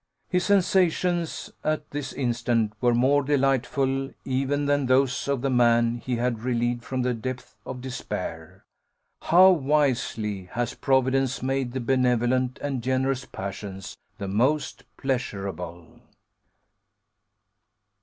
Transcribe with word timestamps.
His 0.29 0.45
sensations 0.47 1.51
at 1.63 1.91
this 1.91 2.11
instant 2.11 2.73
were 2.81 2.95
more 2.95 3.21
delightful 3.21 4.09
even 4.25 4.65
than 4.65 4.87
those 4.87 5.27
of 5.27 5.41
the 5.43 5.49
man 5.51 5.97
he 5.99 6.15
had 6.15 6.39
relieved 6.39 6.83
from 6.83 7.03
the 7.03 7.13
depth 7.13 7.55
of 7.67 7.81
despair. 7.81 8.65
How 9.21 9.51
wisely 9.51 10.45
has 10.53 10.73
Providence 10.73 11.43
made 11.43 11.73
the 11.73 11.79
benevolent 11.79 12.57
and 12.63 12.81
generous 12.81 13.25
passions 13.25 13.95
the 14.17 14.27
most 14.27 14.85
pleasurable! 14.97 15.99